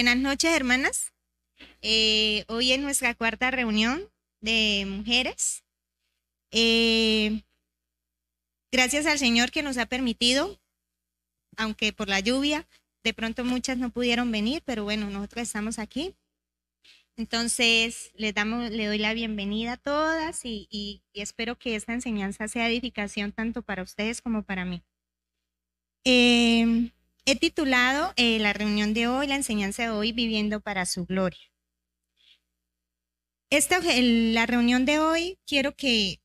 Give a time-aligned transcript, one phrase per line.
[0.00, 1.12] buenas noches, hermanas.
[1.82, 4.02] Eh, hoy es nuestra cuarta reunión
[4.40, 5.62] de mujeres.
[6.52, 7.42] Eh,
[8.72, 10.58] gracias al Señor que nos ha permitido,
[11.58, 12.66] aunque por la lluvia,
[13.04, 16.16] de pronto muchas no pudieron venir, pero bueno, nosotros estamos aquí.
[17.18, 22.70] Entonces, les le doy la bienvenida a todas y, y espero que esta enseñanza sea
[22.70, 24.82] edificación tanto para ustedes como para mí.
[26.06, 26.90] Eh,
[27.30, 31.40] he titulado eh, la reunión de hoy, la enseñanza de hoy, Viviendo para su gloria.
[33.50, 36.20] Esta, la reunión de hoy quiero que,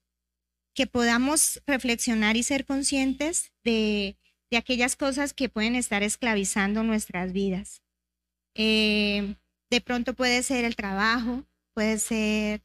[0.74, 4.18] que podamos reflexionar y ser conscientes de,
[4.52, 7.82] de, aquellas cosas que pueden estar esclavizando nuestras vidas.
[8.54, 9.36] Eh,
[9.72, 12.64] de pronto puede ser el trabajo, puede ser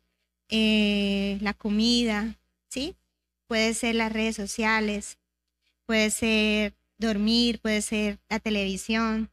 [0.48, 2.38] eh, la comida,
[2.69, 2.97] ¿sí?
[3.48, 5.19] Puede ser las redes sociales,
[5.86, 9.31] puede ser dormir, puede ser la televisión.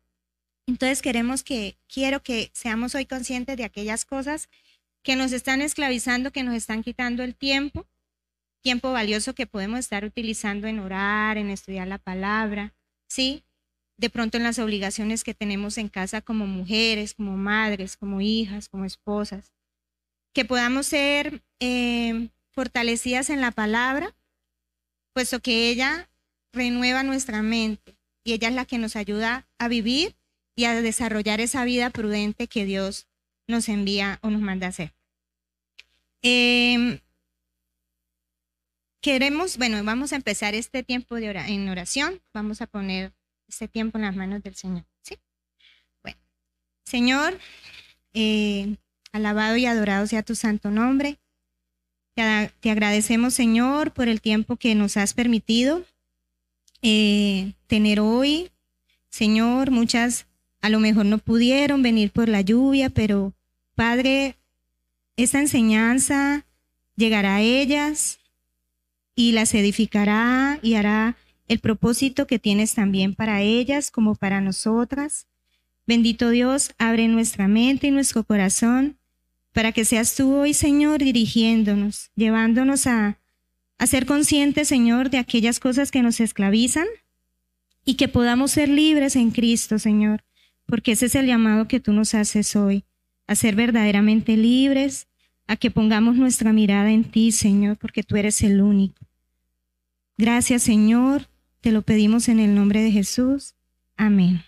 [0.67, 4.49] Entonces queremos que, quiero que seamos hoy conscientes de aquellas cosas
[5.03, 7.87] que nos están esclavizando, que nos están quitando el tiempo,
[8.61, 12.73] tiempo valioso que podemos estar utilizando en orar, en estudiar la palabra,
[13.07, 13.45] ¿sí?
[13.97, 18.67] De pronto en las obligaciones que tenemos en casa como mujeres, como madres, como hijas,
[18.67, 19.53] como esposas.
[20.33, 24.13] Que podamos ser eh, fortalecidas en la palabra,
[25.13, 26.09] puesto que ella
[26.57, 30.17] renueva nuestra mente y ella es la que nos ayuda a vivir
[30.53, 33.07] y a desarrollar esa vida prudente que Dios
[33.47, 34.93] nos envía o nos manda a hacer.
[36.21, 36.99] Em,
[39.01, 42.21] queremos, bueno, vamos a empezar este tiempo de en oración.
[42.33, 43.13] Vamos a poner
[43.47, 44.83] este tiempo en las manos del Señor.
[45.01, 45.17] ¿sí?
[46.03, 46.19] Bueno,
[46.83, 47.39] Señor,
[48.13, 48.75] eh,
[49.13, 51.17] alabado y adorado sea tu santo nombre.
[52.15, 55.85] te agradecemos, Señor, por el tiempo que nos has permitido
[56.81, 58.51] eh, tener hoy.
[59.09, 60.27] Señor, muchas
[60.61, 63.33] a lo mejor no pudieron venir por la lluvia, pero
[63.75, 64.35] Padre,
[65.15, 66.45] esta enseñanza
[66.95, 68.19] llegará a ellas
[69.15, 71.15] y las edificará y hará
[71.47, 75.27] el propósito que tienes también para ellas como para nosotras.
[75.85, 78.97] Bendito Dios, abre nuestra mente y nuestro corazón
[79.53, 83.17] para que seas tú hoy, Señor, dirigiéndonos, llevándonos a
[83.77, 86.87] a ser conscientes, Señor, de aquellas cosas que nos esclavizan
[87.85, 90.23] y que podamos ser libres en Cristo, Señor,
[90.65, 92.83] porque ese es el llamado que tú nos haces hoy,
[93.27, 95.07] a ser verdaderamente libres,
[95.47, 99.05] a que pongamos nuestra mirada en ti, Señor, porque tú eres el único.
[100.17, 101.29] Gracias, Señor,
[101.61, 103.55] te lo pedimos en el nombre de Jesús.
[103.95, 104.43] Amén.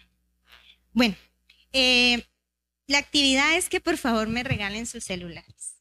[0.94, 1.16] Bueno,
[1.72, 2.26] eh,
[2.88, 5.79] la actividad es que por favor me regalen sus celulares.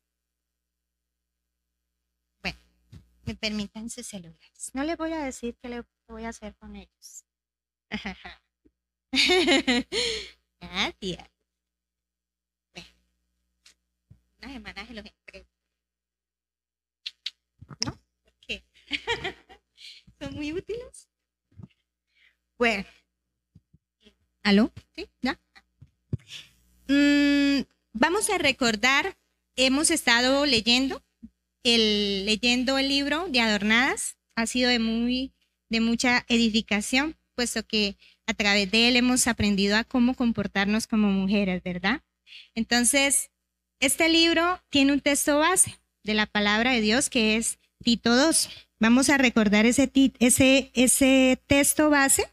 [3.29, 4.71] Me permitan sus celulares.
[4.73, 7.27] No les voy a decir qué le voy a hacer con ellos.
[10.61, 11.29] Gracias.
[14.39, 15.47] Bueno, semanas se los entrego.
[17.85, 18.01] ¿No?
[18.25, 18.65] ¿Por qué?
[20.19, 21.11] ¿Son muy útiles?
[22.57, 22.87] Bueno.
[24.43, 24.73] ¿Aló?
[24.97, 25.07] ¿Sí?
[25.21, 25.39] ¿Ya?
[26.89, 29.19] Mm, vamos a recordar,
[29.55, 31.03] hemos estado leyendo
[31.75, 35.33] el, leyendo el libro de Adornadas ha sido de, muy,
[35.69, 37.97] de mucha edificación, puesto que
[38.27, 42.03] a través de él hemos aprendido a cómo comportarnos como mujeres, ¿verdad?
[42.55, 43.31] Entonces,
[43.81, 48.49] este libro tiene un texto base de la palabra de Dios que es Tito 2.
[48.81, 49.91] Vamos a recordar ese,
[50.21, 52.29] ese, texto base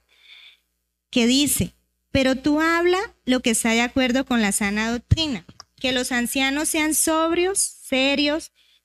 [1.10, 1.74] que dice,
[2.12, 5.46] pero tú habla lo que está de acuerdo con la sana doctrina,
[5.80, 8.52] que los ancianos sean sobrios, serios,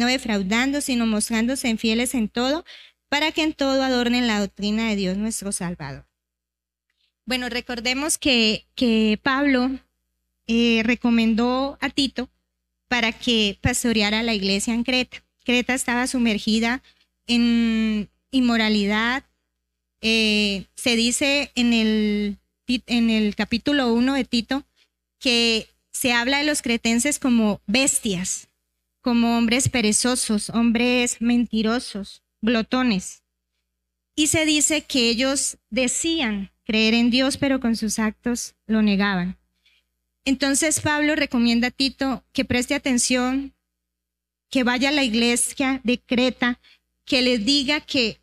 [0.00, 2.64] no defraudando, sino mostrándose fieles en todo,
[3.10, 6.06] para que en todo adornen la doctrina de Dios nuestro Salvador.
[7.26, 9.70] Bueno, recordemos que, que Pablo
[10.46, 12.30] eh, recomendó a Tito
[12.88, 15.22] para que pastoreara la iglesia en Creta.
[15.44, 16.82] Creta estaba sumergida
[17.26, 19.24] en inmoralidad.
[20.00, 24.64] Eh, se dice en el, en el capítulo 1 de Tito
[25.18, 28.48] que se habla de los cretenses como bestias,
[29.00, 33.22] como hombres perezosos, hombres mentirosos, glotones.
[34.14, 39.38] Y se dice que ellos decían creer en Dios, pero con sus actos lo negaban.
[40.24, 43.54] Entonces Pablo recomienda a Tito que preste atención,
[44.50, 46.60] que vaya a la iglesia de Creta,
[47.04, 48.20] que les diga que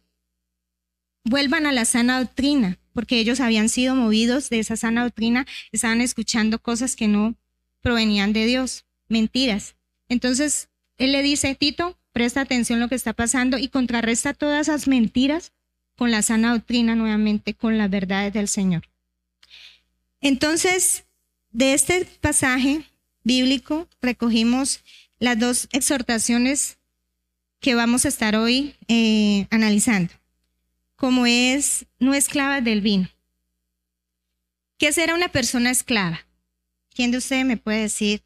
[1.23, 6.01] vuelvan a la sana doctrina, porque ellos habían sido movidos de esa sana doctrina, estaban
[6.01, 7.35] escuchando cosas que no
[7.81, 9.76] provenían de Dios, mentiras.
[10.09, 14.67] Entonces, él le dice, Tito, presta atención a lo que está pasando y contrarresta todas
[14.67, 15.53] esas mentiras
[15.95, 18.83] con la sana doctrina nuevamente, con las verdades del Señor.
[20.21, 21.05] Entonces,
[21.51, 22.83] de este pasaje
[23.23, 24.83] bíblico recogimos
[25.19, 26.77] las dos exhortaciones
[27.59, 30.13] que vamos a estar hoy eh, analizando,
[30.95, 33.09] como es no esclava del vino.
[34.77, 36.25] ¿Qué será una persona esclava?
[36.93, 38.21] ¿Quién de ustedes me puede decir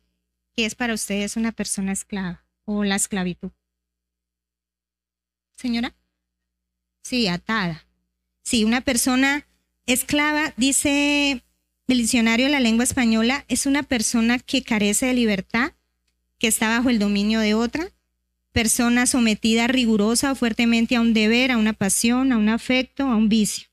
[0.55, 3.51] qué es para ustedes una persona esclava o la esclavitud?
[5.55, 5.95] Señora.
[7.03, 7.85] Sí, atada.
[8.43, 9.47] Sí, una persona
[9.85, 11.43] esclava, dice
[11.87, 15.73] el diccionario de la lengua española, es una persona que carece de libertad,
[16.39, 17.91] que está bajo el dominio de otra,
[18.51, 23.15] persona sometida rigurosa o fuertemente a un deber, a una pasión, a un afecto, a
[23.15, 23.67] un vicio.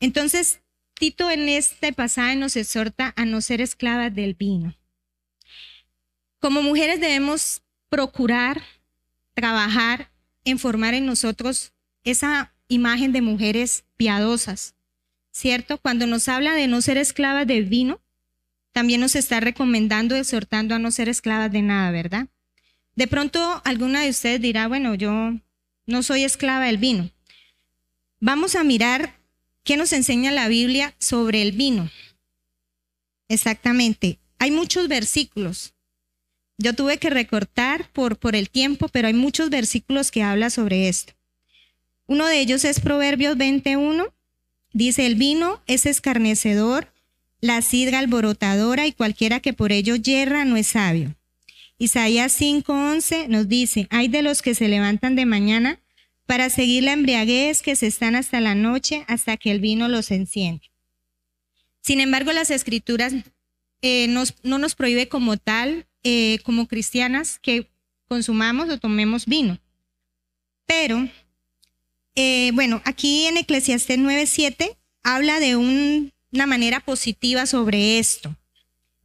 [0.00, 0.60] Entonces,
[0.94, 4.74] Tito en este pasaje nos exhorta a no ser esclavas del vino.
[6.44, 8.62] Como mujeres debemos procurar
[9.32, 10.10] trabajar
[10.44, 14.74] en formar en nosotros esa imagen de mujeres piadosas,
[15.30, 15.78] ¿cierto?
[15.78, 18.02] Cuando nos habla de no ser esclavas del vino,
[18.72, 22.28] también nos está recomendando, exhortando a no ser esclavas de nada, ¿verdad?
[22.94, 25.32] De pronto alguna de ustedes dirá, bueno, yo
[25.86, 27.10] no soy esclava del vino.
[28.20, 29.18] Vamos a mirar
[29.62, 31.90] qué nos enseña la Biblia sobre el vino.
[33.28, 34.18] Exactamente.
[34.38, 35.73] Hay muchos versículos.
[36.56, 40.88] Yo tuve que recortar por, por el tiempo, pero hay muchos versículos que habla sobre
[40.88, 41.14] esto.
[42.06, 44.06] Uno de ellos es Proverbios 21.
[44.72, 46.92] Dice, el vino es escarnecedor,
[47.40, 51.14] la sidra alborotadora y cualquiera que por ello yerra no es sabio.
[51.78, 55.80] Isaías 5:11 nos dice, hay de los que se levantan de mañana
[56.26, 60.10] para seguir la embriaguez que se están hasta la noche hasta que el vino los
[60.10, 60.70] enciende.
[61.82, 63.12] Sin embargo, las escrituras
[63.82, 67.70] eh, no nos prohíbe como tal, eh, como cristianas, que
[68.06, 69.58] consumamos o tomemos vino.
[70.66, 71.08] Pero
[72.14, 78.36] eh, bueno, aquí en Eclesiastés 9:7 habla de una manera positiva sobre esto.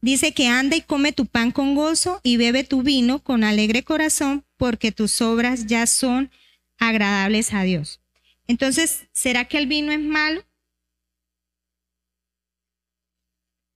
[0.02, 3.82] Dice que anda y come tu pan con gozo y bebe tu vino con alegre
[3.82, 6.30] corazón porque tus obras ya son
[6.78, 8.00] agradables a Dios.
[8.46, 10.42] Entonces, ¿será que el vino es malo?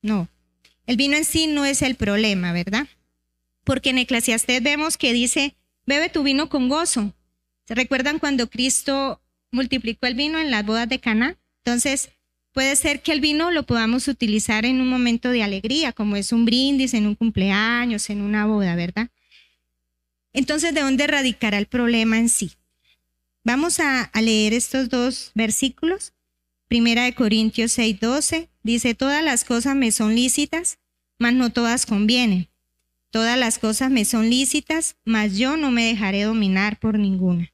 [0.01, 0.27] No,
[0.87, 2.87] el vino en sí no es el problema, ¿verdad?
[3.65, 7.13] Porque en Eclesiastés vemos que dice, bebe tu vino con gozo.
[7.67, 9.19] ¿Se recuerdan cuando Cristo
[9.55, 11.37] multiplicó el vino en las bodas de Cana.
[11.63, 12.09] Entonces,
[12.51, 16.31] puede ser que el vino lo podamos utilizar en un momento de alegría, como es
[16.31, 19.09] un brindis, en un cumpleaños, en una boda, ¿verdad?
[20.33, 22.51] Entonces, ¿de dónde radicará el problema en sí?
[23.43, 26.13] Vamos a, leer estos dos versículos.
[26.67, 30.79] Primera de Corintios 6, 12 dice, todas las cosas me son lícitas,
[31.19, 32.49] mas no todas convienen.
[33.15, 37.53] Todas las cosas me son lícitas, mas yo no me dejaré dominar por ninguna.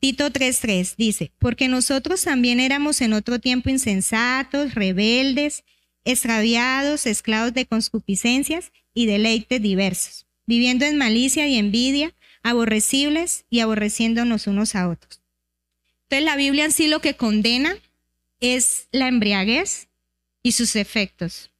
[0.00, 5.64] Tito 3.3 dice, porque nosotros también éramos en otro tiempo insensatos, rebeldes,
[6.06, 14.46] extraviados, esclavos de concupiscencias y deleites diversos, viviendo en malicia y envidia, aborrecibles y aborreciéndonos
[14.46, 15.20] unos a otros.
[16.04, 17.76] Entonces la Biblia en sí lo que condena
[18.40, 19.88] es la embriaguez
[20.42, 21.50] y sus efectos.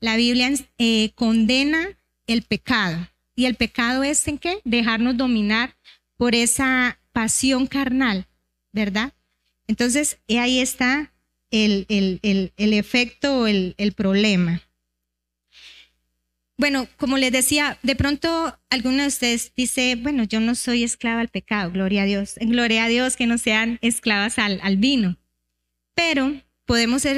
[0.00, 1.96] La Biblia eh, condena
[2.26, 3.08] el pecado.
[3.34, 4.60] ¿Y el pecado es en qué?
[4.64, 5.76] Dejarnos dominar
[6.16, 8.26] por esa pasión carnal,
[8.72, 9.12] ¿verdad?
[9.66, 11.12] Entonces, ahí está
[11.50, 14.62] el, el, efecto o el, problema.
[16.56, 21.20] Bueno, como les decía, de pronto alguno de ustedes dice, bueno, yo no soy esclava
[21.20, 22.36] al pecado, gloria a Dios.
[22.40, 25.18] Gloria a Dios que no sean esclavas al, al vino.
[25.94, 27.16] Pero podemos ser,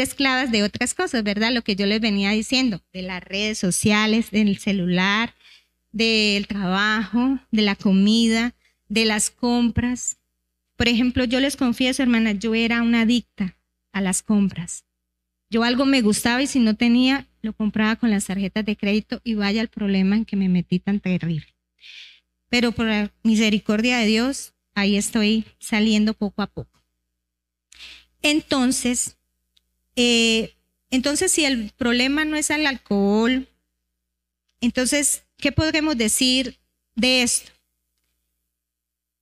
[0.00, 1.52] esclavas de otras cosas, ¿verdad?
[1.52, 5.34] Lo que yo les venía diciendo, de las redes sociales, del celular,
[5.92, 8.54] del trabajo, de la comida,
[8.88, 10.18] de las compras.
[10.76, 13.56] Por ejemplo, yo les confieso, hermana, yo era una adicta
[13.92, 14.84] a las compras.
[15.48, 19.20] Yo algo me gustaba y si no tenía, lo compraba con las tarjetas de crédito
[19.22, 21.54] y vaya el problema en que me metí tan terrible.
[22.48, 26.75] Pero por la misericordia de Dios, ahí estoy saliendo poco a poco.
[28.22, 29.16] Entonces,
[29.96, 30.54] eh,
[30.90, 33.48] entonces si el problema no es el alcohol,
[34.60, 36.58] entonces, ¿qué podemos decir
[36.94, 37.52] de esto?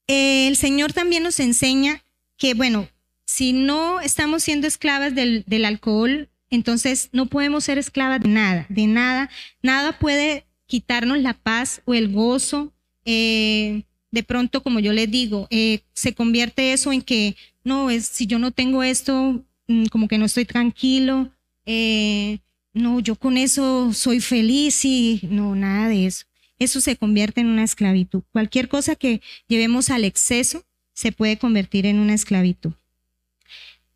[0.07, 2.05] el Señor también nos enseña
[2.37, 2.89] que, bueno,
[3.25, 8.87] si no estamos siendo esclavas del, alcohol, Entonces no podemos ser esclavas de nada, de
[8.87, 9.31] nada.
[9.63, 12.73] Nada puede quitarnos la paz o el gozo.
[13.05, 13.83] Eh,
[14.15, 18.27] de pronto, como yo les digo, eh, se convierte eso en que, no, es, si
[18.27, 21.33] yo no tengo esto, mm, como que no estoy tranquilo,
[21.67, 22.39] eh,
[22.73, 26.27] no, yo con eso soy feliz y no, nada de eso.
[26.61, 28.23] Eso se convierte en una esclavitud.
[28.31, 32.73] Cualquier cosa que llevemos al exceso se puede convertir en una esclavitud.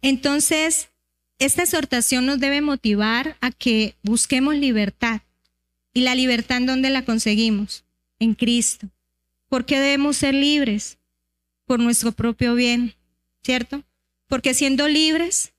[0.03, 0.89] Entonces,
[1.39, 5.21] esta exhortación nos debe motivar a que busquemos libertad.
[5.95, 7.85] ¿Y la libertad en dónde la conseguimos?
[8.19, 8.89] En Cristo.
[9.49, 10.99] ¿Por qué debemos ser libres?
[11.65, 12.95] Por nuestro propio bien,
[13.43, 13.85] ¿cierto?
[14.27, 15.55] Porque siendo libres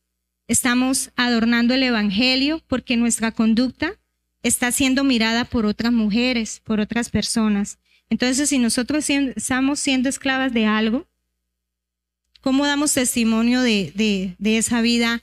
[0.47, 3.99] estamos adornando el Evangelio porque nuestra conducta
[4.41, 7.77] está siendo mirada por otras mujeres, por otras personas.
[8.09, 11.07] Entonces, si nosotros estamos siendo esclavas de algo,
[12.41, 15.21] ¿cómo damos testimonio de, esa vida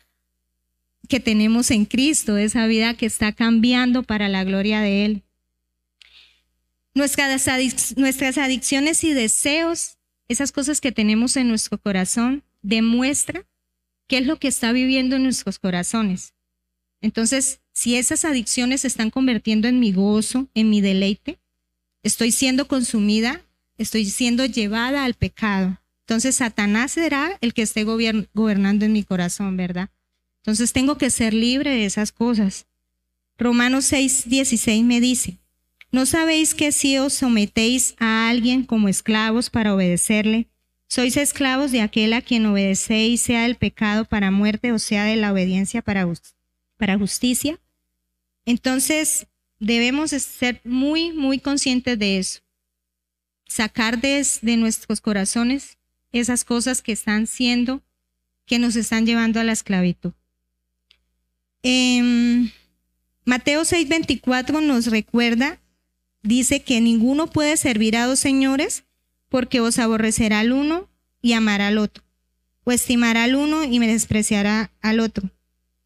[1.08, 5.22] que tenemos en Cristo, de esa vida que está cambiando para la gloria de Él?
[6.96, 7.46] Nuestras,
[8.38, 9.98] adicciones y deseos,
[10.28, 13.44] esas cosas que tenemos en nuestro corazón, demuestra
[14.06, 16.32] qué es lo que está viviendo en nuestros corazones.
[17.02, 21.38] Entonces, si esas adicciones se están convirtiendo en mi gozo, en mi deleite,
[22.02, 23.42] estoy siendo consumida,
[23.76, 25.78] estoy siendo llevada al pecado.
[26.00, 29.90] Entonces, Satanás será el que esté gobernando en mi corazón, ¿verdad?
[30.38, 32.66] Entonces, tengo que ser libre de esas cosas.
[33.36, 35.40] Romanos 6, 16 me dice,
[35.96, 40.46] ¿no sabéis que si os sometéis a alguien como esclavos para obedecerle,
[40.88, 45.16] sois esclavos de aquel a quien obedecéis, sea del pecado para muerte o sea de
[45.16, 46.06] la obediencia para,
[46.98, 47.58] justicia.
[48.44, 49.26] Entonces,
[49.58, 52.40] debemos ser muy, muy conscientes de eso.
[53.48, 54.22] Sacar de,
[54.58, 55.78] nuestros corazones
[56.12, 57.82] esas cosas que están siendo,
[58.44, 60.12] que nos están llevando a la esclavitud.
[61.62, 62.50] Eh,
[63.24, 65.58] Mateo 6:24 nos recuerda,
[66.26, 68.84] dice que ninguno puede servir a dos señores
[69.28, 70.88] porque os aborrecerá al uno
[71.22, 72.04] y amará al otro,
[72.64, 75.30] o estimará al uno y me despreciará al otro.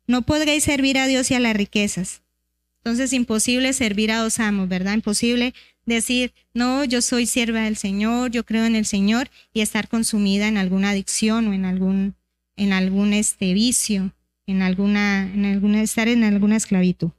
[0.06, 2.22] No podréis servir a Dios y a las riquezas.
[2.78, 4.94] Entonces, imposible servir a dos amos, ¿verdad?
[4.94, 5.54] Imposible
[5.84, 10.48] decir, no, yo soy sierva del Señor, yo creo en el Señor y estar consumida
[10.48, 12.14] en alguna adicción o en algún,
[12.56, 14.14] en algún este vicio,
[14.46, 17.10] en alguna, en alguna, estar en alguna esclavitud.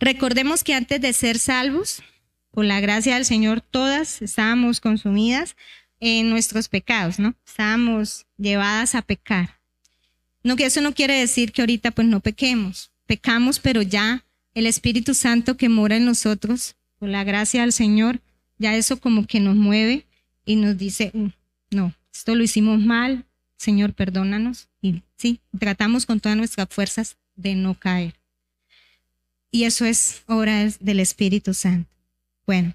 [0.00, 2.02] Recordemos que antes de ser salvos,
[2.50, 5.56] por la gracia del Señor, todas estábamos consumidas
[6.00, 7.34] en nuestros pecados, ¿no?
[7.46, 9.60] Estábamos llevadas a pecar.
[10.42, 12.92] No que eso no quiere decir que ahorita pues no pequemos.
[13.06, 14.24] Pecamos, pero ya
[14.54, 18.20] el Espíritu Santo que mora en nosotros, por la gracia del Señor,
[18.58, 20.06] ya eso como que nos mueve
[20.44, 21.28] y nos dice, mm,
[21.70, 23.24] no, esto lo hicimos mal,
[23.56, 24.68] Señor, perdónanos.
[24.80, 28.14] Y sí, tratamos con todas nuestras fuerzas de no caer.
[29.50, 31.90] Y eso es obra del Espíritu Santo.
[32.46, 32.74] Bueno,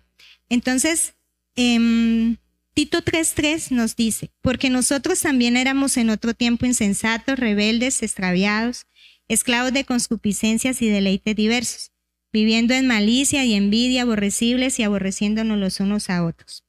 [0.50, 1.16] entonces,
[1.56, 2.36] eh,
[2.74, 8.88] Tito 3.3 nos dice, porque nosotros también éramos en otro tiempo insensatos, rebeldes, extraviados,
[9.28, 11.92] esclavos de concupiscencias y deleites diversos,
[12.32, 16.66] viviendo en malicia y envidia, aborrecibles y aborreciéndonos los unos a otros.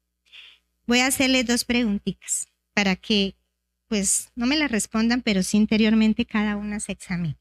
[0.87, 3.34] Voy a hacerles dos preguntitas para que,
[3.88, 7.38] pues, no me las respondan, pero sí interiormente cada una se examine.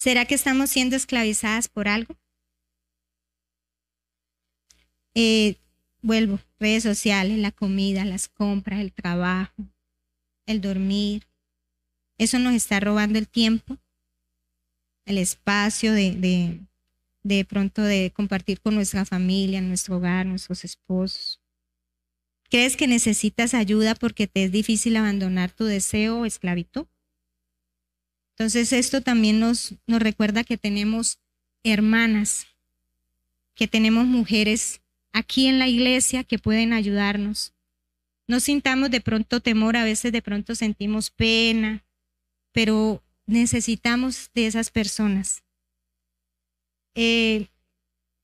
[0.00, 2.16] ¿Será que estamos siendo esclavizadas por algo?
[5.14, 5.56] Eh,
[6.00, 9.66] vuelvo, redes sociales, la comida, las compras, el trabajo,
[10.46, 11.26] el dormir.
[12.16, 13.76] Eso nos está robando el tiempo,
[15.04, 16.66] el espacio de,
[17.46, 21.42] pronto de compartir con nuestra familia, nuestro hogar, nuestros esposos.
[22.48, 26.86] ¿Crees que necesitas ayuda porque te es difícil abandonar tu deseo o esclavitud?
[28.40, 31.18] Entonces esto también nos, recuerda que tenemos
[31.62, 32.46] hermanas,
[33.54, 34.80] que tenemos mujeres
[35.12, 37.52] aquí en la iglesia que pueden ayudarnos.
[38.26, 41.84] No sintamos de pronto temor, a veces de pronto sentimos pena,
[42.50, 45.42] pero necesitamos de esas personas.
[46.94, 47.46] Eh,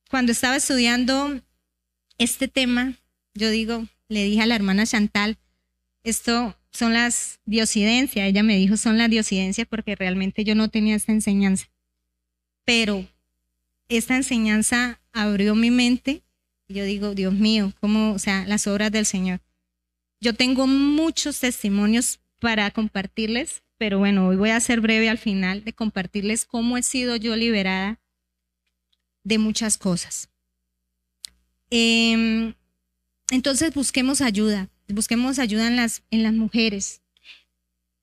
[0.09, 1.43] cuando estaba estudiando
[2.17, 2.95] este tema,
[3.35, 5.37] yo digo, le dije a la hermana Chantal,
[6.01, 10.95] esto son las diosidencias, ella me dijo son las diosidencias porque realmente yo no tenía
[10.95, 11.69] esta enseñanza,
[12.65, 13.07] pero
[13.89, 16.23] esta enseñanza abrió mi mente
[16.69, 19.39] yo digo, Dios mío, cómo, o sea, las obras del Señor.
[20.19, 25.63] Yo tengo muchos testimonios para compartirles, pero bueno, hoy voy a ser breve al final
[25.63, 27.99] de compartirles cómo he sido yo liberada
[29.23, 30.29] de muchas cosas.
[31.69, 32.53] Em,
[33.31, 37.01] entonces busquemos ayuda, busquemos ayuda en las, mujeres.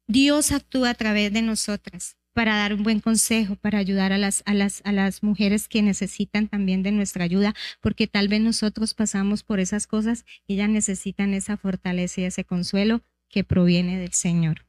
[0.07, 2.17] Dios actúa a través de nosotras.
[2.35, 5.83] para dar un buen consejo, para ayudar a las, a las, a las mujeres que
[5.83, 10.69] necesitan también de nuestra ayuda, porque tal vez nosotros pasamos por esas cosas y ellas
[10.69, 14.67] necesitan esa fortaleza y ese consuelo que proviene del Señor.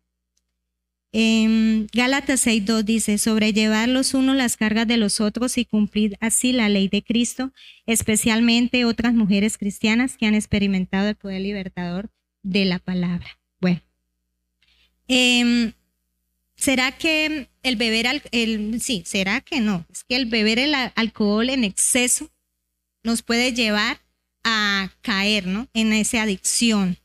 [1.11, 1.54] En
[1.95, 6.67] Gálatas 6.2 dice, sobrellevar los unos las cargas de los otros y cumplir así la
[6.67, 7.53] ley de Cristo,
[7.85, 12.09] especialmente otras mujeres cristianas que han experimentado el poder libertador
[12.43, 13.39] de la palabra.
[13.61, 13.81] Bueno,
[15.07, 15.71] em,
[16.57, 19.85] ¿será que el beber, el, sí, será que no?
[19.89, 22.29] Es que el beber el alcohol en exceso
[23.03, 24.01] nos puede llevar
[24.43, 25.69] a caer, ¿no?
[25.73, 26.97] En esa adicción.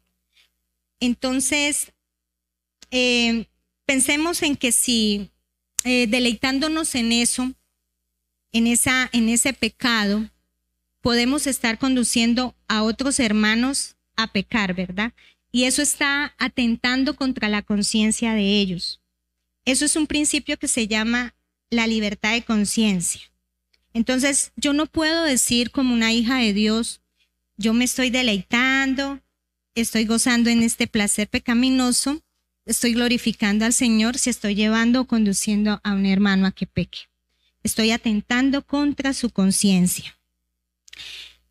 [0.98, 1.92] Entonces,
[2.90, 3.46] eh,
[3.90, 5.32] pensemos en que si
[5.82, 7.52] eh, deleitándonos en eso,
[8.52, 10.30] en, esa, en ese pecado,
[11.00, 15.12] podemos estar conduciendo a otros hermanos a pecar, ¿verdad?
[15.50, 19.00] Y eso está atentando contra la conciencia de ellos.
[19.64, 21.34] Eso es un principio que se llama
[21.68, 23.22] la libertad de conciencia.
[23.92, 27.00] Entonces, yo no puedo decir como una hija de Dios,
[27.56, 29.20] yo me estoy deleitando,
[29.74, 32.22] estoy gozando en este placer pecaminoso,
[32.66, 37.00] estoy glorificando al Señor si estoy llevando o conduciendo a un hermano a que peque.
[37.62, 40.18] Estoy atentando contra su conciencia.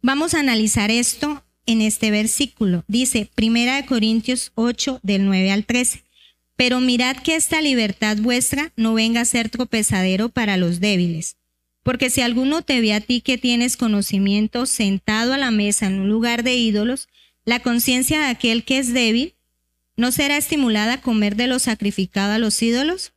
[0.02, 2.84] Vamos a analizar esto en este versículo.
[2.88, 6.04] Dice, Primera de Corintios 8, del 9 al 13.
[6.56, 11.38] Pero mirad que esta libertad vuestra no venga a ser tropezadero para los débiles.
[11.84, 16.00] Porque si alguno te ve a ti que tienes conocimiento sentado a la mesa en
[16.00, 17.08] un lugar de ídolos,
[17.46, 19.36] la conciencia de aquel que es débil
[20.00, 23.12] ¿No será estimulada a comer de lo sacrificado a los ídolos?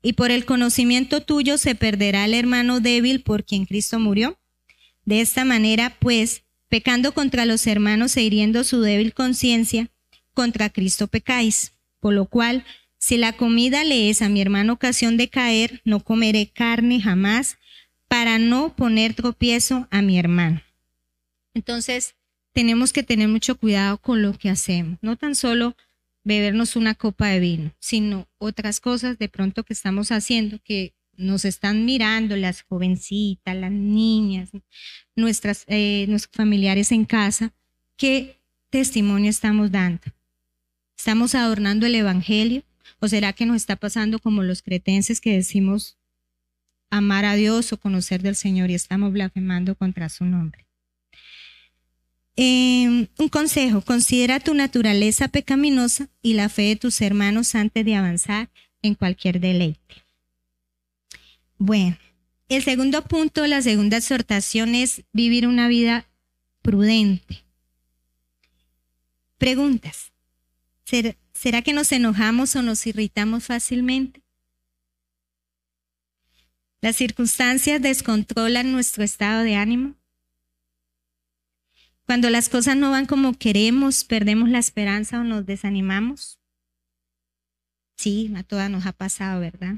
[0.00, 4.40] ¿Y por el conocimiento tuyo se perderá el hermano débil por quien Cristo murió?
[5.04, 9.90] De esta manera, pues, pecando contra los hermanos e hiriendo su débil conciencia,
[10.32, 11.74] contra Cristo pecáis.
[12.00, 12.64] Por lo cual,
[12.96, 17.58] si la comida le es a mi hermano ocasión de caer, no comeré carne jamás,
[18.08, 20.62] para no poner tropiezo a mi hermano.
[21.52, 22.14] Entonces,
[22.54, 25.76] tenemos que tener mucho cuidado con lo que hacemos, no tan solo
[26.24, 31.44] bebernos una copa de vino, sino otras cosas de pronto que estamos haciendo que nos
[31.44, 34.50] están mirando las jovencitas, las niñas,
[35.14, 37.52] nuestras, eh, nuestros familiares en casa,
[37.96, 40.02] ¿qué testimonio estamos dando?
[40.96, 42.62] ¿Estamos adornando el Evangelio?
[43.00, 45.98] ¿O será que nos está pasando como los cretenses que decimos
[46.90, 50.66] amar a Dios o conocer del Señor y estamos blasfemando contra su nombre?
[52.36, 57.94] Em, un consejo, considera tu naturaleza pecaminosa y la fe de tus hermanos antes de
[57.94, 60.02] avanzar en cualquier deleite.
[61.58, 61.96] Bueno,
[62.48, 66.08] el segundo punto, la segunda exhortación es vivir una vida
[66.62, 67.44] prudente.
[69.38, 70.12] Preguntas.
[71.32, 74.22] ¿Será que nos enojamos o nos irritamos fácilmente?
[76.80, 79.94] ¿Las circunstancias descontrolan nuestro estado de ánimo?
[82.06, 86.38] Cuando las cosas no van como queremos, perdemos la esperanza o nos desanimamos.
[87.96, 89.76] Sí, a todas nos ha pasado, ¿verdad?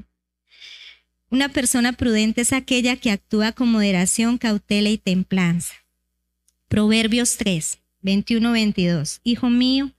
[1.29, 5.73] Una persona prudente es aquella que actúa con moderación, cautela y templanza.
[6.67, 9.21] Proverbios 3, 21, 22.
[9.23, 9.91] Hijo mío,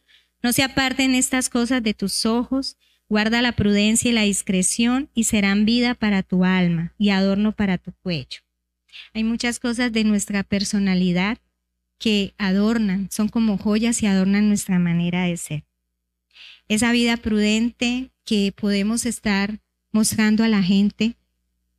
[0.42, 2.76] no se aparten estas cosas de tus ojos,
[3.08, 7.78] guarda la prudencia y la discreción y serán vida para tu alma y adorno para
[7.78, 8.40] tu cuello.
[9.12, 11.38] Hay muchas cosas de nuestra personalidad
[11.98, 15.64] que adornan, son como joyas y adornan nuestra manera de ser.
[16.68, 19.61] Esa vida prudente que podemos estar
[19.92, 21.16] mostrando a la gente,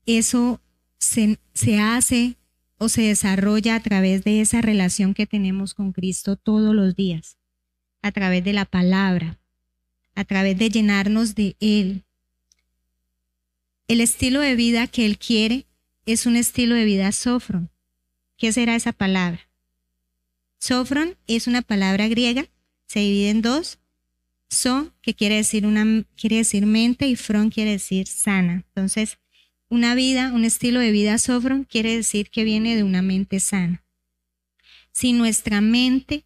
[0.05, 0.61] eso
[0.97, 2.37] se, se hace
[2.77, 7.37] o se desarrolla a través de esa relación que tenemos con Cristo todos los días,
[8.01, 9.39] a través de la palabra,
[10.15, 12.03] a través de llenarnos de Él.
[13.87, 15.65] El estilo de vida que Él quiere
[16.05, 17.69] es un estilo de vida sofro.
[18.37, 19.46] ¿Qué será esa palabra?
[20.59, 22.47] Sofron es una palabra griega,
[22.87, 23.79] se divide en dos.
[24.49, 28.63] So, que quiere decir, una, quiere decir mente, y fron quiere decir sana.
[28.67, 29.19] Entonces,
[29.69, 33.83] una vida, un estilo de vida sofron quiere decir que viene de una mente sana.
[34.91, 36.25] Si nuestra mente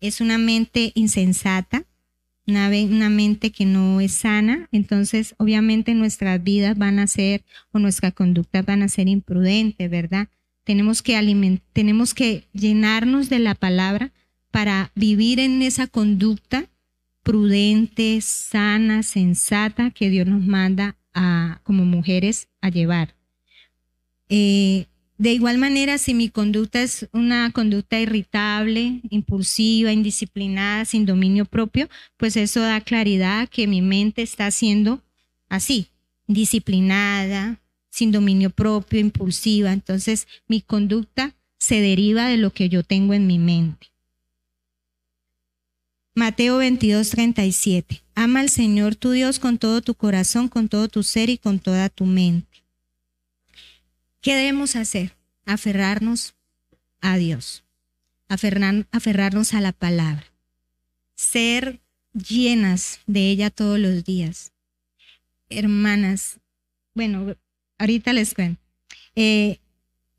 [0.00, 1.84] es una mente insensata,
[2.46, 7.80] una, una, mente que no es sana, entonces obviamente nuestras vidas van a ser o
[7.80, 10.28] nuestra conducta van a ser imprudentes, ¿verdad?
[10.68, 14.12] Tenemos que, tenemos que llenarnos de la palabra
[14.50, 16.68] para vivir en esa conducta
[17.22, 23.14] prudente, sana, sensata que Dios nos manda a, como mujeres a llevar.
[24.28, 24.84] Eh,
[25.16, 31.88] de igual manera, si mi conducta es una conducta irritable, impulsiva, indisciplinada, sin dominio propio,
[32.18, 35.02] pues eso da claridad que mi mente está siendo
[35.48, 35.88] así,
[36.26, 37.58] disciplinada,
[37.98, 39.72] sin dominio propio, impulsiva.
[39.72, 43.88] Entonces mi conducta se deriva de lo que yo tengo en mi mente.
[46.14, 48.02] Mateo 22, 37.
[48.14, 51.58] Ama al Señor tu Dios con todo tu corazón, con todo tu ser y con
[51.58, 52.64] toda tu mente.
[54.20, 55.16] ¿Qué debemos hacer?
[55.44, 56.34] Aferrarnos
[57.00, 57.64] a Dios,
[58.28, 60.24] aferrarnos a la palabra,
[61.14, 61.80] ser
[62.12, 64.52] llenas de ella todos los días.
[65.48, 66.40] Hermanas,
[66.94, 67.36] bueno,
[67.78, 68.60] ahorita les cuento.
[69.16, 69.58] Eh,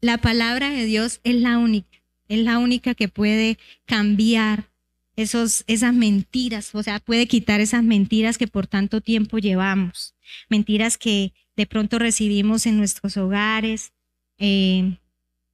[0.02, 4.70] la palabra de Dios es la única, es la única que puede cambiar
[5.16, 10.16] esos, esas mentiras, o sea, puede quitar esas mentiras que por tanto tiempo llevamos,
[10.50, 13.92] mentiras que de pronto recibimos en nuestros hogares,
[14.38, 14.98] eh,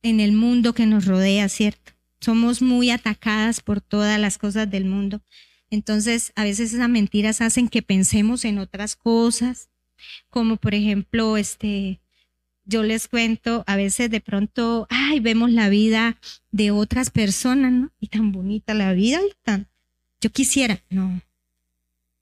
[0.03, 1.93] en el mundo que nos rodea, ¿cierto?
[2.19, 5.21] Somos muy atacadas por todas las cosas del mundo.
[5.71, 9.69] Entonces, a veces esas mentiras hacen que pensemos en otras cosas,
[10.29, 11.99] como por ejemplo, este,
[12.65, 16.17] yo les cuento, a veces de pronto, ay, vemos la vida
[16.51, 17.91] de otras personas, ¿no?
[17.99, 19.67] Y tan bonita la vida, y tan,
[20.19, 21.21] yo quisiera, no.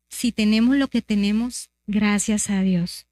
[0.10, 3.08] Si tenemos lo que tenemos, gracias a Dios.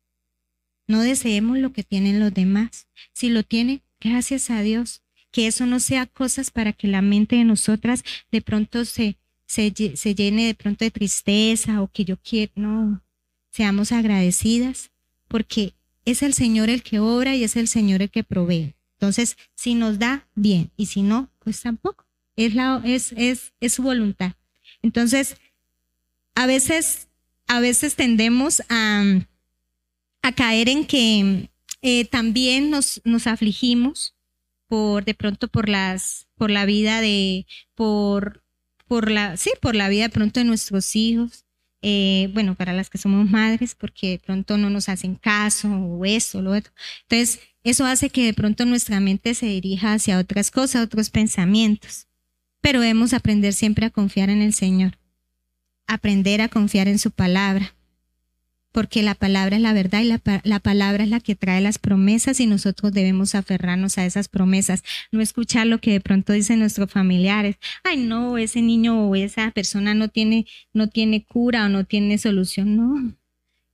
[0.87, 2.87] No deseemos lo que tienen los demás.
[3.13, 5.01] Si lo tiene, gracias a Dios.
[5.31, 9.73] Que eso no sea cosas para que la mente de nosotras de pronto se, se,
[9.95, 13.01] se llene de pronto de tristeza o que yo quiero, no.
[13.51, 14.91] Seamos agradecidas
[15.27, 18.73] porque es el Señor el que obra y es el Señor el que provee.
[18.93, 22.05] Entonces, si nos da, bien, y si no, pues tampoco.
[22.35, 24.33] Es, la, es, es, es su voluntad.
[24.81, 25.37] Entonces,
[26.35, 27.07] a veces,
[27.47, 29.03] a veces tendemos a,
[30.21, 31.49] a caer en que
[31.81, 34.15] eh, también nos, nos afligimos
[34.67, 38.43] por de pronto por las, por la vida de, por,
[38.87, 41.45] por la, sí, por la vida de pronto de nuestros hijos,
[41.81, 46.05] eh, bueno, para las que somos madres, porque de pronto no nos hacen caso o
[46.05, 46.71] eso, lo otro.
[47.03, 52.07] Entonces, eso hace que de pronto nuestra mente se dirija hacia otras cosas, otros pensamientos.
[52.61, 54.99] Pero debemos aprender siempre a confiar en el Señor,
[55.87, 57.73] aprender a confiar en su palabra,
[58.71, 61.77] porque la palabra es la verdad y la, la, palabra es la que trae las
[61.77, 66.59] promesas y nosotros debemos aferrarnos a esas promesas, no escuchar lo que de pronto dicen
[66.59, 71.69] nuestros familiares, ay no, ese niño o esa persona no tiene, no tiene cura o
[71.69, 73.13] no tiene solución, no,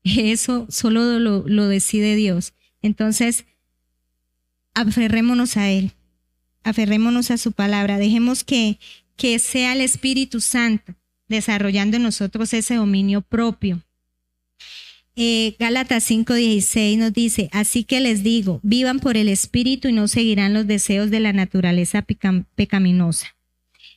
[0.03, 2.53] eso solo lo, lo decide Dios.
[2.81, 3.45] Entonces,
[4.73, 5.91] aferrémonos a Él,
[6.63, 8.79] aferrémonos a su palabra, dejemos que,
[9.15, 10.95] que sea el Espíritu Santo
[11.27, 13.83] desarrollando en nosotros ese dominio propio
[15.19, 20.07] eh, Gálatas 5:16 nos dice, así que les digo, vivan por el Espíritu y no
[20.07, 22.05] seguirán los deseos de la naturaleza
[22.55, 23.35] pecaminosa.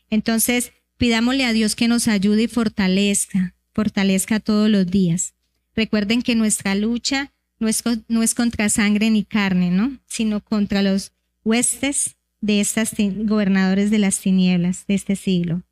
[0.09, 5.35] Entonces, pidámosle a Dios que nos ayude y fortalezca, fortalezca todos los días.
[5.77, 9.99] Recuerden que nuestra lucha no es, contra sangre ni carne, ¿no?
[10.07, 11.13] Sino contra los
[11.45, 15.63] huestes de estas gobernadores de las tinieblas de este siglo.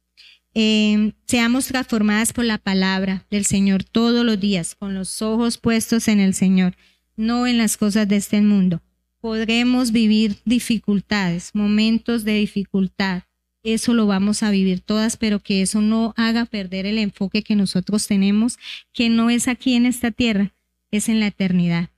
[0.54, 6.08] Em, seamos transformadas por la palabra del Señor todos los días, con los ojos puestos
[6.08, 6.74] en el Señor,
[7.16, 8.80] no en las cosas de este mundo.
[9.20, 13.22] Podremos vivir dificultades, momentos de dificultad.
[13.62, 17.56] Eso lo vamos a vivir todas, pero que eso no haga perder el enfoque que
[17.56, 18.58] nosotros tenemos,
[18.92, 20.54] que no es aquí en esta tierra,
[20.90, 21.90] es en la eternidad.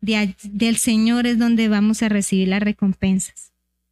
[0.00, 3.49] del Señor es donde vamos a recibir las recompensas.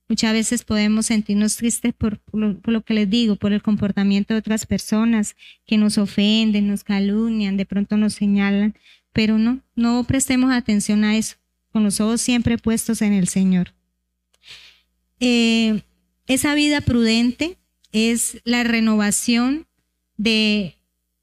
[0.08, 4.64] Muchas veces podemos sentirnos tristes por, lo, que les digo, por el comportamiento de otras
[4.64, 8.74] personas que nos ofenden, nos calumnian, de pronto nos señalan,
[9.12, 11.36] pero no, no prestemos atención a eso,
[11.72, 13.74] con los ojos siempre puestos en el Señor.
[15.20, 15.82] Eh,
[16.26, 17.58] esa vida prudente
[17.92, 19.66] es la renovación
[20.16, 20.76] de,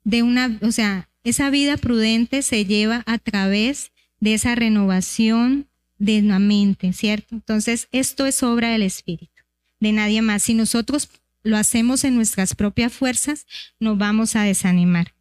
[0.04, 6.22] de una, o sea, esa vida prudente se lleva a través de esa renovación de
[6.22, 7.36] la mente, ¿cierto?
[7.36, 9.44] Entonces, esto es obra del Espíritu,
[9.80, 10.44] de nadie más.
[10.44, 11.10] Si nosotros
[11.44, 13.46] lo hacemos en nuestras propias fuerzas,
[13.80, 15.14] nos vamos a desanimar,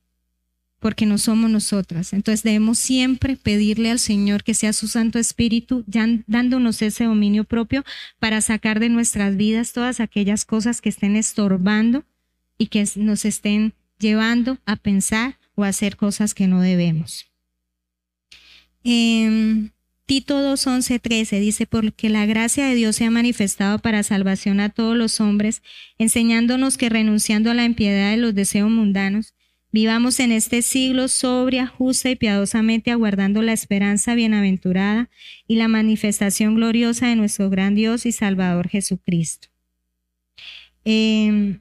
[0.81, 2.13] porque no somos nosotras.
[2.13, 7.45] Entonces, debemos siempre pedirle al Señor que sea su Santo Espíritu, ya dándonos ese dominio
[7.45, 7.85] propio
[8.19, 12.05] para sacar de nuestras vidas todas aquellas cosas que estén estorbando
[12.59, 17.27] y que nos estén llevando a pensar o a hacer cosas que no debemos.
[18.83, 19.71] Eh,
[20.07, 24.61] Tito 2, 11, 13 dice, porque la gracia de Dios se ha manifestado para salvación
[24.61, 25.63] a todos los hombres,
[25.97, 29.35] enseñándonos que renunciando a la impiedad de los deseos mundanos,
[29.73, 35.09] vivamos en este siglo sobria, justa y piadosamente aguardando la esperanza bienaventurada
[35.49, 39.49] y la manifestación gloriosa de nuestro gran Dios y Salvador Jesucristo.
[40.85, 41.61] Em,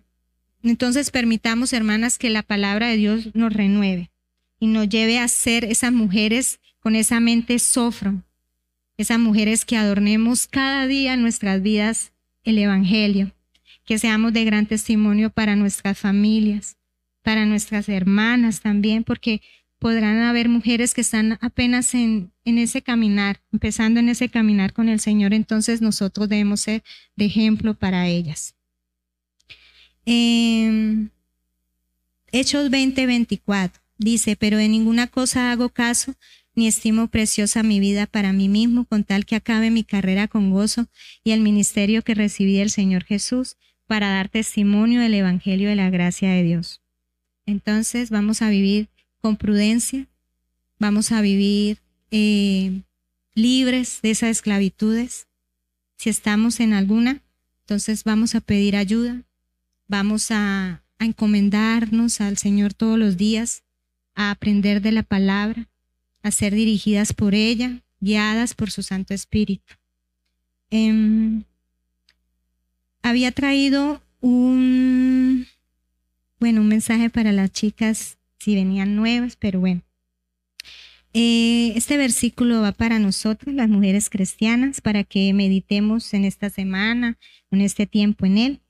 [0.64, 4.12] entonces permitamos, hermanas, que la palabra de Dios nos renueve
[4.60, 8.22] y nos lleve a ser esas mujeres con esa mente sofro.
[9.04, 12.13] Esas mujeres que adornemos cada día en nuestras vidas
[12.46, 13.34] el Evangelio,
[13.84, 16.78] que seamos de gran testimonio para nuestras familias,
[17.22, 19.42] para nuestras hermanas también, porque
[19.78, 25.02] podrán haber mujeres que están apenas en, ese caminar, empezando en ese caminar con el
[25.02, 26.82] Señor, entonces nosotros debemos ser
[27.18, 28.56] de ejemplo para ellas.
[30.06, 31.10] Eh,
[32.32, 36.16] Hechos 20, 24 dice, pero de ninguna cosa hago caso,
[36.56, 40.52] ni estimo preciosa mi vida para mí mismo, con tal que acabe mi carrera con
[40.52, 40.88] gozo
[41.24, 45.89] y el ministerio que recibí del Señor Jesús para dar testimonio del Evangelio de la
[45.89, 46.82] gracia de Dios.
[47.46, 48.89] Entonces vamos a vivir
[49.20, 50.08] con prudencia,
[50.80, 51.80] vamos a vivir
[52.12, 52.82] eh,
[53.36, 55.28] libres de esas esclavitudes.
[55.98, 57.22] Si estamos en alguna,
[57.62, 59.24] entonces vamos a pedir ayuda,
[59.88, 63.63] vamos a, a encomendarnos al Señor todos los días,
[64.16, 65.68] a aprender de la palabra,
[66.24, 69.76] a ser dirigidas por ella, guiadas por su Santo Espíritu.
[70.72, 71.44] Eh,
[73.04, 75.46] había traído un,
[76.40, 79.82] bueno, un mensaje para las chicas si venían nuevas, pero bueno.
[81.14, 87.20] Eh, este versículo va para nosotros, las mujeres cristianas, para que meditemos en esta semana,
[87.52, 88.62] en este tiempo en él.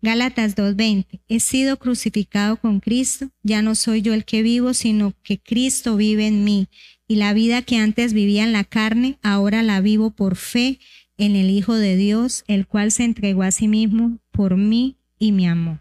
[0.00, 1.20] Gálatas 2.20.
[1.28, 5.96] He sido crucificado con Cristo, ya no soy yo el que vivo, sino que Cristo
[5.96, 6.68] vive en mí.
[7.06, 10.78] Y la vida que antes vivía en la carne, ahora la vivo por fe
[11.16, 15.32] en el Hijo de Dios, el cual se entregó a sí mismo por mí y
[15.32, 15.80] me amó.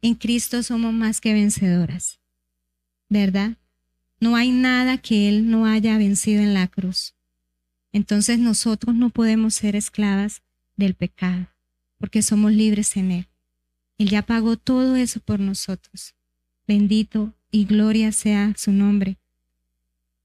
[0.00, 2.20] En Cristo somos más que vencedoras.
[3.08, 3.56] ¿verdad?
[4.20, 7.14] No hay nada que Él no haya vencido en la cruz.
[7.92, 10.42] Entonces nosotros no podemos ser esclavas
[10.76, 11.48] del pecado,
[11.98, 13.28] porque somos libres en Él.
[13.98, 16.14] Él ya pagó todo eso por nosotros.
[16.66, 19.18] Bendito y gloria sea su nombre.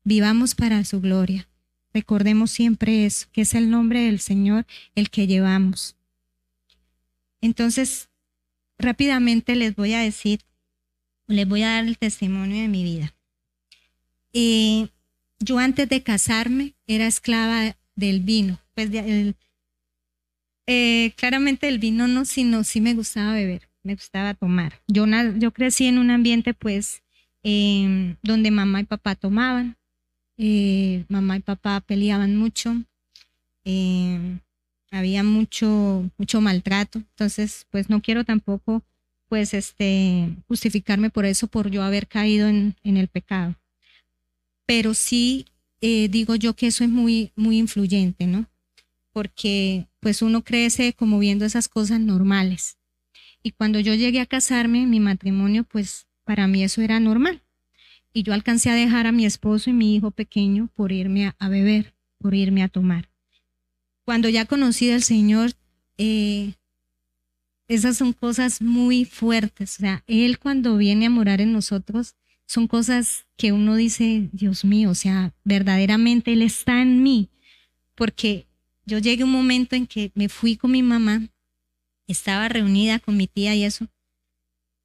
[0.04, 1.48] Vivamos para su gloria.
[1.94, 5.96] Recordemos siempre eso, que es el nombre del Señor el que llevamos.
[7.42, 8.10] Entonces,
[8.78, 10.42] rápidamente les voy a decir
[11.32, 13.14] les voy a dar el testimonio de mi vida.
[14.34, 14.90] Eh,
[15.40, 18.60] yo antes de casarme era esclava del vino.
[18.76, 18.90] Pues
[20.68, 24.82] eh, claramente el vino no, sino sí me gustaba beber, me gustaba tomar.
[24.88, 25.06] Yo,
[25.38, 27.04] yo crecí en un ambiente pues
[27.44, 29.78] em, donde mamá y papá tomaban,
[30.38, 32.76] eh, mamá y papá peleaban mucho,
[33.64, 34.40] em,
[34.92, 38.84] había mucho, mucho maltrato, entonces pues no quiero tampoco
[39.30, 43.56] pues este, justificarme por eso, por yo haber caído en, el pecado.
[44.66, 45.46] Pero sí
[45.80, 48.46] eh, digo yo que eso es muy, muy influyente, ¿no?
[49.12, 52.78] Porque pues uno crece como viendo esas cosas normales.
[53.44, 57.42] Y cuando yo llegué a casarme, mi matrimonio, pues para mí eso era normal.
[58.14, 61.50] Y yo alcancé a dejar a mi esposo y mi hijo pequeño por irme a,
[61.50, 63.10] beber, por irme a tomar.
[64.06, 65.52] Cuando ya conocí al Señor,
[65.98, 66.54] eh,
[67.68, 69.78] esas son cosas muy fuertes.
[69.78, 74.66] O sea, Él cuando viene a morar en nosotros, son cosas que uno dice, Dios
[74.66, 77.30] mío, o sea, verdaderamente Él está en mí.
[77.96, 78.46] Porque
[78.92, 81.30] yo llegué un momento en que me fui con mi mamá,
[82.08, 83.88] estaba reunida con mi tía y eso.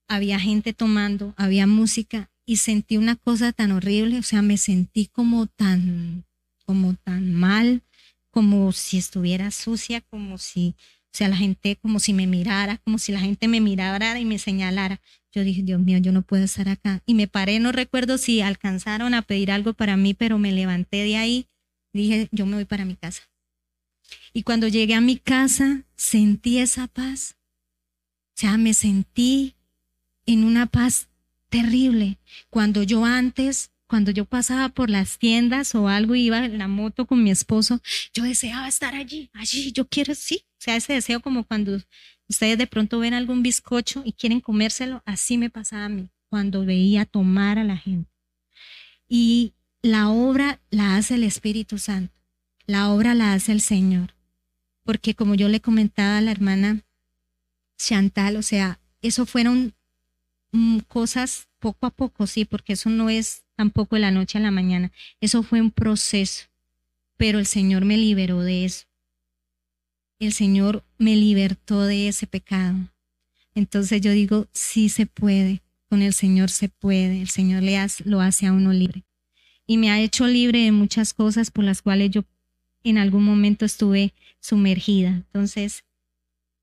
[0.07, 5.07] Había gente tomando, había música y sentí una cosa tan horrible, o sea, me sentí
[5.07, 6.25] como tan,
[6.65, 7.83] como tan mal,
[8.31, 10.77] como si estuviera sucia, como si
[11.13, 14.25] o sea, la gente como si me mirara, como si la gente me mirara y
[14.25, 15.01] me señalara.
[15.33, 17.03] Yo dije, Dios mío, yo no puedo estar acá.
[17.07, 20.99] Y me paré, no recuerdo si alcanzaron a pedir algo para mí, pero me levanté
[21.05, 21.47] de ahí
[21.97, 23.23] dije, yo me voy para mi casa.
[24.33, 27.37] Y cuando llegué a mi casa, sentí esa paz.
[28.35, 29.55] O sea, me sentí
[30.27, 31.09] en una paz
[31.49, 32.19] terrible.
[32.51, 37.07] Cuando yo antes cuando yo pasaba por las tiendas o algo, iba en la moto
[37.07, 37.81] con mi esposo,
[38.13, 40.45] yo deseaba estar allí, allí, yo quiero, sí.
[40.53, 41.81] O sea, ese deseo como cuando
[42.29, 46.65] ustedes de pronto ven algún bizcocho y quieren comérselo, así me pasaba a mí, cuando
[46.65, 48.11] veía tomar a la gente.
[49.09, 52.16] Y la obra la hace el Espíritu Santo,
[52.67, 54.15] la obra la hace el Señor.
[54.85, 56.83] Porque como yo le comentaba a la hermana
[57.79, 59.75] Chantal, o sea, eso fueron
[60.53, 64.41] mm, cosas poco a poco, sí, porque eso no es tampoco de la noche a
[64.41, 64.93] la mañana.
[65.21, 66.47] Eso fue un proceso,
[67.17, 68.87] pero el Señor me liberó de eso.
[70.19, 72.77] El Señor me libertó de ese pecado.
[73.55, 78.21] Entonces yo digo, sí se puede, con el Señor se puede, el Señor le lo
[78.21, 79.05] hace a uno libre.
[79.67, 82.23] Y me ha hecho libre de muchas cosas por las cuales yo
[82.91, 85.09] en algún momento estuve sumergida.
[85.09, 85.85] Entonces,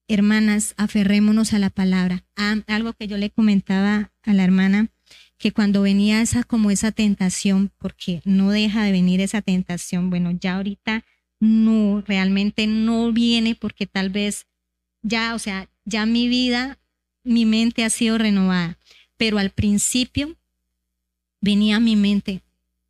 [0.08, 2.24] hermanas, aferrémonos a la palabra.
[2.38, 4.90] Ah, algo que yo le comentaba a la hermana
[5.38, 10.32] que cuando venía esa como esa tentación, porque no deja de venir esa tentación, bueno,
[10.32, 11.04] ya ahorita
[11.42, 14.48] no, realmente no viene porque tal vez
[15.02, 16.80] ya, o sea, ya mi vida,
[17.26, 18.78] mi mente ha sido renovada,
[19.18, 20.38] pero al principio
[21.42, 22.42] venía a mi mente,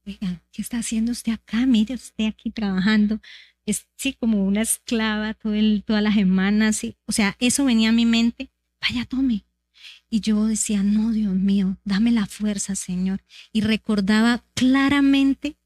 [0.06, 1.66] oiga, ¿qué está haciendo usted acá?
[1.66, 3.20] Mire, usted aquí trabajando,
[3.66, 6.96] es sí, como una esclava todo el, todas las semanas, sí.
[7.06, 9.46] o sea, eso venía a mi mente, vaya, tome.
[10.10, 13.24] Y yo decía, no, Dios mío, dame la fuerza, Señor.
[13.52, 15.58] Y recordaba claramente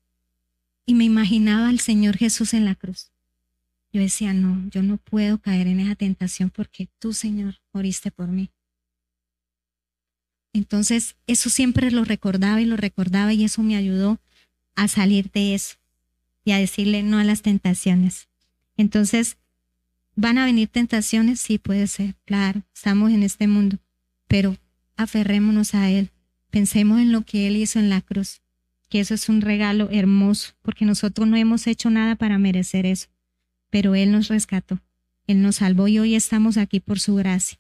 [0.86, 3.12] y me imaginaba al Señor Jesús en la cruz.
[3.92, 8.30] Yo decía, no, yo no puedo caer en esa tentación porque tú, Señor, moriste por
[8.30, 8.50] mí.
[10.54, 14.20] Entonces, eso siempre lo recordaba y lo recordaba y eso me ayudó
[14.76, 15.76] a salir de eso
[16.44, 18.28] y a decirle no a las tentaciones.
[18.78, 19.38] Entonces,
[20.16, 21.40] ¿van a venir tentaciones?
[21.40, 23.78] Sí, puede ser, claro, estamos en este mundo,
[24.28, 24.58] pero
[24.96, 26.12] aferrémonos a Él,
[26.50, 28.42] pensemos en lo que Él hizo en la cruz,
[28.90, 33.10] que eso es un regalo hermoso, porque nosotros no hemos hecho nada para merecer eso
[33.70, 34.80] pero Él nos rescató,
[35.28, 37.60] Él nos salvó y hoy estamos aquí por su gracia.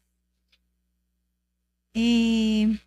[1.99, 2.77] Eh,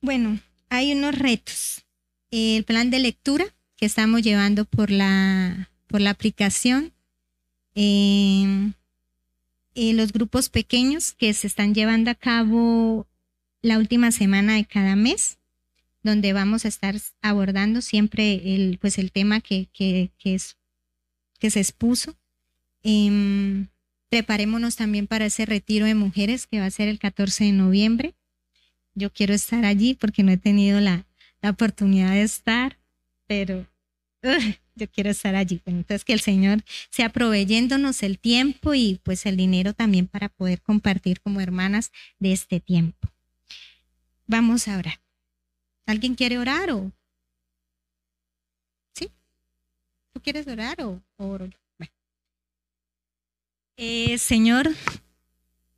[0.00, 1.84] bueno, hay unos retos.
[2.30, 6.92] El plan de lectura que estamos llevando por la, por la aplicación.
[7.74, 8.70] Eh,
[9.74, 13.08] eh, los grupos pequeños que se están llevando a cabo
[13.60, 15.38] la última semana de cada mes,
[16.04, 22.16] donde vamos a estar abordando siempre el, pues el tema que, que, que se expuso.
[22.84, 23.66] Em,
[24.14, 28.14] preparémonos también para ese retiro de mujeres que va a ser el 14 de noviembre.
[28.94, 31.04] Yo quiero estar allí porque no he tenido la,
[31.42, 32.78] oportunidad de estar,
[33.26, 33.66] pero
[34.76, 35.60] yo quiero estar allí.
[35.66, 40.62] Entonces, que el Señor sea proveyéndonos el tiempo y pues el dinero también para poder
[40.62, 43.08] compartir como hermanas de este tiempo.
[44.28, 45.00] Vamos a orar.
[45.86, 46.92] ¿Alguien quiere orar o
[50.12, 51.50] ¿Tú quieres orar o, oro?
[53.76, 54.70] Eh, Señor,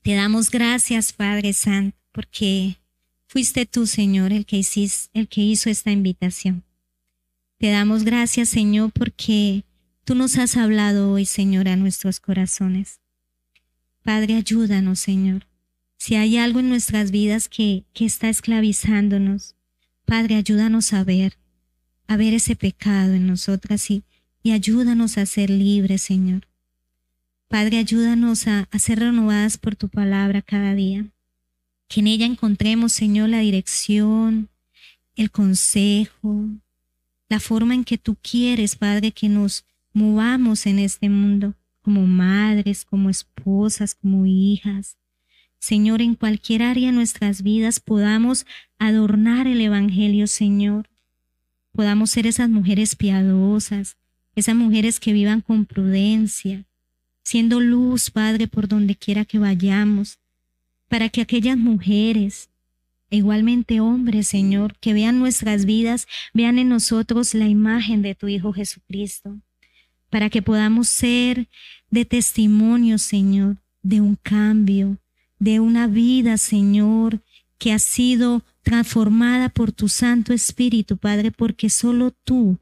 [0.03, 2.79] te damos gracias, Padre Santo, porque
[3.27, 4.65] fuiste tú, Señor, el que,
[5.15, 6.65] el que hizo esta invitación.
[7.59, 9.65] Te damos gracias, Señor, porque
[10.05, 13.01] tú nos has hablado hoy, Señor, a nuestros corazones.
[14.03, 15.47] Padre, ayúdanos, Señor.
[15.97, 19.57] Si hay algo en nuestras vidas que, que está esclavizándonos,
[20.05, 21.39] Padre, ayúdanos a ver,
[22.07, 24.05] a ver ese pecado en nosotras y
[24.47, 26.47] y ayúdanos a ser libres, Señor.
[27.49, 31.07] Padre, ayúdanos a, ser renovadas por tu palabra cada día.
[31.89, 34.49] Que en ella encontremos, Señor, la dirección,
[35.15, 36.49] el consejo,
[37.29, 42.85] la forma en que tú quieres, Padre, que nos movamos en este mundo como madres,
[42.85, 44.97] como esposas, como hijas.
[45.59, 48.45] Señor, en cualquier área de nuestras vidas podamos
[48.79, 50.89] adornar el Evangelio, Señor.
[51.71, 53.97] Podamos ser esas mujeres piadosas,
[54.35, 56.67] esas mujeres que vivan con prudencia,
[57.27, 60.21] siendo luz, Padre, por donde quiera que vayamos,
[60.89, 62.51] para que aquellas mujeres,
[63.11, 68.53] igualmente hombres, Señor, que vean nuestras vidas, vean en nosotros la imagen de tu Hijo
[68.53, 69.41] Jesucristo,
[70.09, 71.49] para que podamos ser
[71.91, 74.97] de testimonio, Señor, de un cambio,
[75.41, 77.23] de una vida, Señor,
[77.59, 82.61] que ha sido transformada por tu Santo Espíritu, Padre, porque solo tú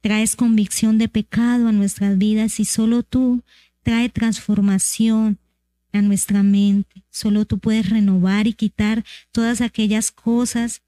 [0.00, 3.42] traes convicción de pecado a nuestras vidas y solo tú
[3.86, 5.38] trae transformación
[5.92, 7.04] a nuestra mente.
[7.08, 10.82] Solo tú puedes renovar y quitar todas aquellas cosas,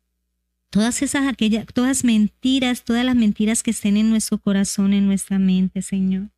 [0.69, 5.39] todas esas aquellas, todas mentiras, todas las mentiras que estén en nuestro corazón, en nuestra
[5.39, 6.31] mente, Señor.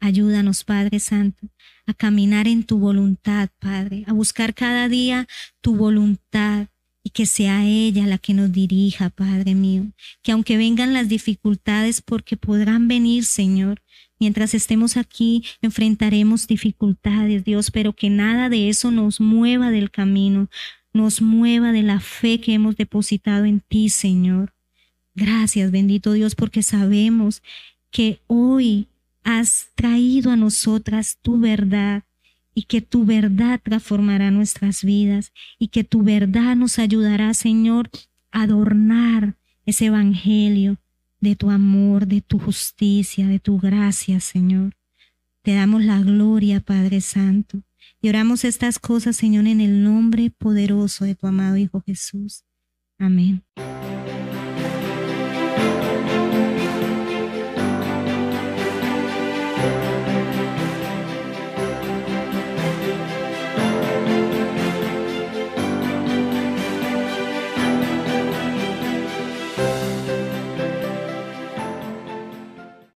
[0.00, 1.48] Ayúdanos, Padre Santo,
[1.86, 5.28] a caminar en tu voluntad, Padre, a buscar cada día
[5.60, 6.68] tu voluntad,
[7.04, 9.86] y que sea ella la que nos dirija, Padre mío.
[10.22, 13.82] Que aunque vengan las dificultades, porque podrán venir, Señor,
[14.20, 20.48] mientras estemos aquí, enfrentaremos dificultades, Dios, pero que nada de eso nos mueva del camino,
[20.92, 24.54] nos mueva de la fe que hemos depositado en ti, Señor.
[25.14, 27.42] Gracias, bendito Dios, porque sabemos
[27.90, 28.88] que hoy
[29.24, 32.04] has traído a nosotras tu verdad
[32.54, 37.90] y que tu verdad transformará nuestras vidas y que tu verdad nos ayudará, Señor,
[38.30, 40.78] a adornar ese evangelio
[41.20, 44.74] de tu amor, de tu justicia, de tu gracia, Señor.
[45.42, 47.62] Te damos la gloria, Padre Santo,
[48.00, 52.44] y oramos estas cosas, Señor, en el nombre poderoso de tu amado Hijo Jesús.
[52.98, 53.42] Amén.